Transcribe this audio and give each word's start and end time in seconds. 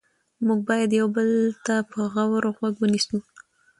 موږ 0.45 0.59
باید 0.69 0.89
یو 0.99 1.07
بل 1.15 1.29
ته 1.65 1.75
په 1.91 1.99
غور 2.11 2.43
غوږ 2.57 2.75
ونیسو 2.79 3.17